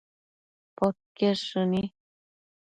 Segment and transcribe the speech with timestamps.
[0.77, 1.83] podquied shëni